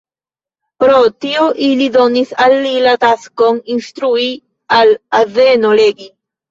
Pro 0.83 0.95
tio 1.25 1.43
ili 1.67 1.91
donis 1.97 2.33
al 2.47 2.57
li 2.65 2.73
la 2.89 2.97
taskon 3.07 3.63
instrui 3.79 4.27
al 4.83 5.01
azeno 5.25 5.81
legi. 5.85 6.15